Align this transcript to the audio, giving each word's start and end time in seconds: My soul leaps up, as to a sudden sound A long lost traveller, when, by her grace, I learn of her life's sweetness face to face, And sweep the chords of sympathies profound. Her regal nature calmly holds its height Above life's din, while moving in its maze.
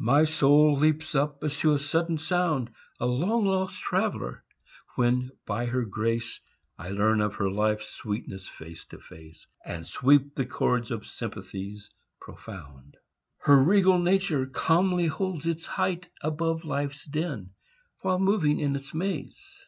My 0.00 0.24
soul 0.24 0.74
leaps 0.76 1.14
up, 1.14 1.44
as 1.44 1.56
to 1.58 1.72
a 1.72 1.78
sudden 1.78 2.18
sound 2.18 2.72
A 2.98 3.06
long 3.06 3.44
lost 3.44 3.80
traveller, 3.80 4.42
when, 4.96 5.30
by 5.46 5.66
her 5.66 5.84
grace, 5.84 6.40
I 6.76 6.88
learn 6.88 7.20
of 7.20 7.36
her 7.36 7.48
life's 7.48 7.88
sweetness 7.88 8.48
face 8.48 8.84
to 8.86 8.98
face, 8.98 9.46
And 9.64 9.86
sweep 9.86 10.34
the 10.34 10.44
chords 10.44 10.90
of 10.90 11.06
sympathies 11.06 11.88
profound. 12.20 12.96
Her 13.42 13.62
regal 13.62 14.00
nature 14.00 14.44
calmly 14.44 15.06
holds 15.06 15.46
its 15.46 15.66
height 15.66 16.08
Above 16.20 16.64
life's 16.64 17.04
din, 17.04 17.50
while 18.00 18.18
moving 18.18 18.58
in 18.58 18.74
its 18.74 18.92
maze. 18.92 19.66